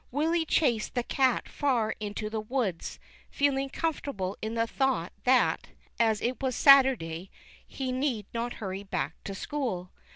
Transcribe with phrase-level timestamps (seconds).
[0.09, 2.97] Willy chased the cat far into the woods,
[3.29, 5.67] feeling comfortable in the thought that,
[5.99, 7.29] as it was Saturday,
[7.67, 9.91] he need not hurry back to school.